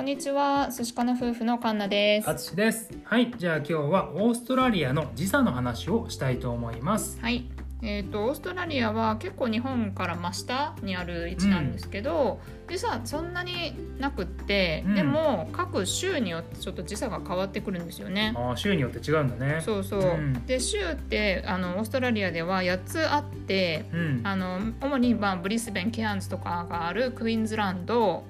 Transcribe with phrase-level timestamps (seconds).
[0.00, 2.30] こんにちは、寿司かな夫婦のカンナです。
[2.30, 2.90] あつしです。
[3.04, 7.20] はいじゃあ今日はオーストラリアの時差の話をしたいと思います。
[7.20, 7.44] はい。
[7.82, 14.94] えー、とオーストラリアは結構日本から真下にある位置なんですけど、時差そんなになくって、うん。
[14.94, 18.32] でも各州によってちょっと時差が変わってくるんですよね。
[18.34, 19.60] あー州によって違うんだね。
[19.60, 20.46] そうそう、うん。
[20.46, 24.20] で州ってあのオーストラリアでは8つあってうん。
[24.24, 28.24] あの主に、まあ、ブリスベンケアンズとかがあるクイーンズランド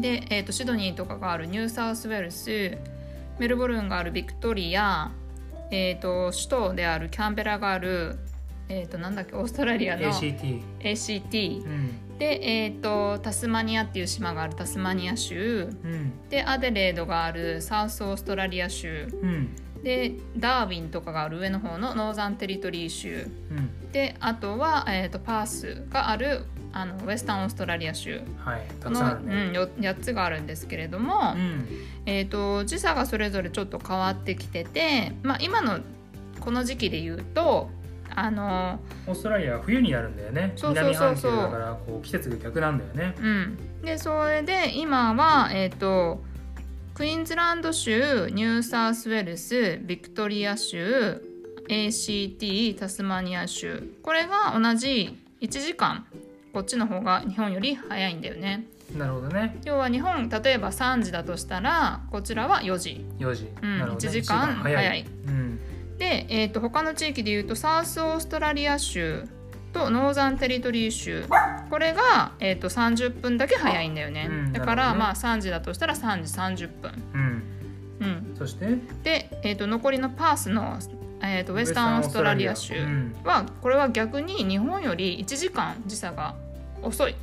[0.00, 2.78] で、えー、とシドニーとかがあるニューサウスウェルス
[3.38, 5.10] メルボルンがあるビクトリア、
[5.70, 8.18] えー、と首都であるキャンベラがある、
[8.68, 12.18] えー、となんだっけオーストラリアの ACT ACT うん。
[12.18, 15.70] で、えー、とタスマニアっていう島があるタスマニア州。
[15.84, 16.28] うん。
[16.28, 19.08] でアデレードがあるサウスオーストラリア州。
[19.22, 23.26] うんでダーウィンとかがある上の方のノーザンテリトリー州。
[23.50, 23.90] うん。
[23.92, 28.20] であとは、えー、とパースがあるあのウェスタンオーストラリア州。
[28.38, 29.34] はいたくさんね。
[29.48, 31.66] うん、よ8つがあるんですけれども、うん。
[32.06, 35.80] えー、と時差がそれぞれちょっと変わってきてて、まあ、今の
[36.40, 37.70] この時期で言うと
[38.14, 40.52] あの、オーストラリアは冬になるんだよね。
[40.56, 41.32] そうそうそうそう。
[41.32, 43.14] 南半球だからこう季節が逆なんだよね。
[43.18, 46.22] うん、でそれで今は、えー、と
[47.00, 51.22] クイーンズランド州ニューサウスウェルスビクトリア州
[51.66, 53.94] ACT タスマニア州。
[54.02, 56.04] これが同じ1時間
[56.52, 58.66] こっちの方が日本より早いんだよね。
[58.94, 59.58] なるほどね。
[59.64, 63.06] 要は日本例えば3時だとしたらこちらは4時。
[63.18, 63.84] 4時、うんね。
[63.84, 65.06] 1時間早い。
[65.26, 65.58] うん。
[65.96, 69.24] で、えー、と他の地域でいうとサウスオーストラリア州
[69.72, 71.24] とノーザンテリトリー州。
[71.70, 74.98] これが、えー、と30分だけ早いんだよね、うんだから、ね。
[74.98, 77.42] まあ3時だとしたら3時30分、うん。
[78.00, 78.66] うん、そして？
[79.04, 80.78] で、えー、と残りのパースの、
[81.22, 83.16] えー、とウェスタンオーストラリア州うん。
[83.24, 86.34] はこれは逆に日本より1時間時差が
[86.82, 87.14] 遅い。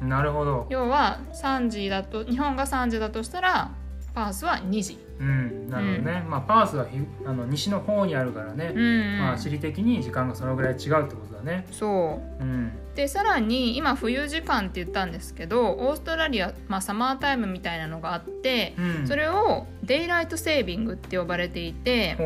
[0.00, 0.66] なるほど。
[0.70, 3.70] 要は3時だと日本が3時だとしたら
[4.16, 4.98] パースは2時。
[5.20, 9.18] うんなるほどね、まあパースはひあの西の方にあるからね、うん、うん。
[9.18, 11.66] まあ地理的に時間がそのぐらい違うってことだね。
[11.70, 12.42] そう。
[12.42, 12.72] うん。
[12.94, 19.06] でさらに今冬時間って言ったんですけどオーストラリア、まあ、サマータイムみたいなのがあって、うん。
[19.06, 22.16] それをデイライトセービングって呼ばれていて、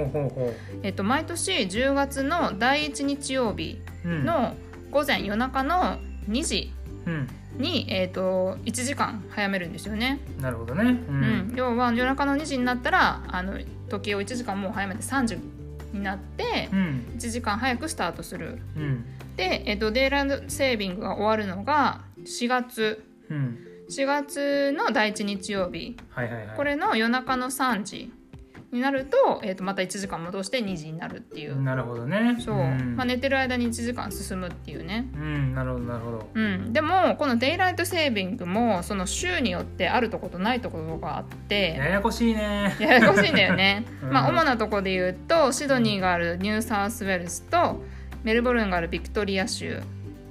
[0.85, 4.25] えっと、毎年10月の第1日曜日ううん。
[4.25, 4.55] の
[4.93, 6.73] 午前夜中の2時
[7.07, 10.83] うんに、えっと、1時間早めるんですよね、なるほどね。
[10.83, 11.53] ううん。
[11.53, 15.39] ん要は夜中の2時になったらあの時計を1時間もう早めて3時
[15.93, 17.05] になってうん。
[17.17, 18.59] 1時間早くスタートする。
[18.77, 19.05] うん。
[19.37, 23.05] で、えっと、デイライトセービングが終わるのが4月。
[23.31, 23.59] うん。
[23.91, 25.97] 4月の第1日曜日。
[26.11, 26.57] はいはいはい。
[26.57, 28.13] これの夜中の3時
[28.73, 32.37] になると,、えー、とまた1時間戻して2時になるっていう、なるほどね。
[32.39, 32.95] そう、ん。
[32.97, 35.09] まあ、寝てる間に1時間進むっていうね。
[35.15, 36.31] うんなるほどなるほど。
[36.35, 41.75] うん、でもこのデイライトセービングもその週によってあるとことないところがあって。
[41.77, 42.77] ややこしいね。
[42.79, 44.13] ややこしいんだよね、 うん。
[44.13, 47.83] まあ主なとこで言うとシドニーがあるニューサウスウェルスと
[48.23, 49.81] メルボルンがあるビクトリア州。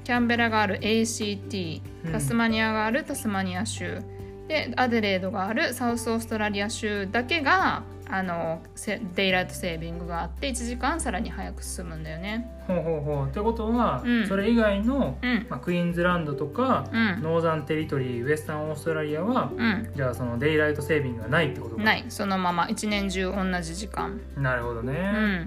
[0.05, 2.11] キャンベラがある ACT うん。
[2.11, 4.01] タスマニアがあるタスマニア州
[4.49, 12.49] でアデレードがあるサウスオーストラリア州だけがあのセデイライトセービングがあって1時間さらに早く進むんだよね。
[12.65, 13.27] ほうほうほう。
[13.27, 14.27] ってことは、うん。
[14.27, 15.45] それ以外の、うん。
[15.47, 17.21] まあ、クイーンズランドとか、うん。
[17.21, 19.91] ノーザンテリトリーウェスタンオーストラリアは、うん。
[19.95, 21.83] じゃあそのデイライトセービングがないってことか。
[21.83, 22.03] ない。
[22.09, 24.19] そのまま一年中同じ時間。
[24.35, 25.45] なるほどね、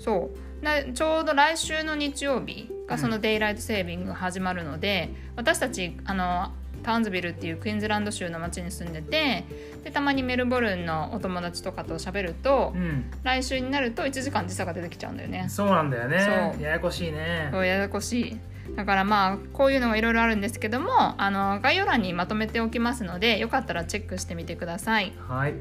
[0.00, 0.64] そう。
[0.64, 9.44] なちょうど来週の日曜日がそのデイライトセービングが始まるので、私たちあのタウンズビルっていうクイーンズランド州の町に住んでて
[9.84, 12.82] でたまにメルボルンのお友達とかと喋ると、うん。
[12.82, 15.46] うん来週になると1時間時差が出てきちゃうんだよね。
[15.48, 16.56] そうなんだよね。
[16.60, 17.48] ややこしいね。
[17.52, 18.36] そうややこしい。
[18.76, 25.12] だからまあこういうのがいろいろあるんですけどもあの概要欄にまとめておきますのでよかったらチェックしてみてください。
[25.28, 25.54] はい。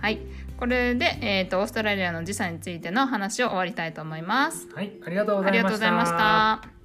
[0.00, 0.20] はい。
[0.58, 4.68] これで、えー、とオーストラリアの時差についての話を終わりたいと思います。
[4.74, 4.92] はい。
[5.04, 5.62] ありがとうござい
[5.92, 6.75] ました。